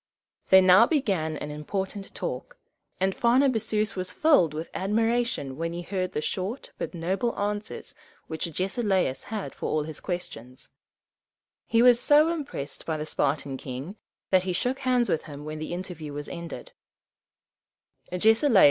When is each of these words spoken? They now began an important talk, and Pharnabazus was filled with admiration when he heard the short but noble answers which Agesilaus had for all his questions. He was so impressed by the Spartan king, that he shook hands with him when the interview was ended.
They 0.49 0.61
now 0.61 0.87
began 0.87 1.37
an 1.37 1.51
important 1.51 2.15
talk, 2.15 2.57
and 2.99 3.13
Pharnabazus 3.15 3.95
was 3.95 4.11
filled 4.11 4.51
with 4.51 4.71
admiration 4.73 5.57
when 5.57 5.73
he 5.73 5.83
heard 5.83 6.13
the 6.13 6.21
short 6.23 6.71
but 6.79 6.95
noble 6.95 7.37
answers 7.39 7.93
which 8.25 8.47
Agesilaus 8.47 9.25
had 9.25 9.53
for 9.53 9.69
all 9.69 9.83
his 9.83 9.99
questions. 9.99 10.69
He 11.67 11.83
was 11.83 11.99
so 11.99 12.29
impressed 12.33 12.83
by 12.83 12.97
the 12.97 13.05
Spartan 13.05 13.57
king, 13.57 13.95
that 14.31 14.41
he 14.41 14.53
shook 14.53 14.79
hands 14.79 15.07
with 15.07 15.25
him 15.25 15.45
when 15.45 15.59
the 15.59 15.71
interview 15.71 16.13
was 16.13 16.27
ended. 16.27 16.71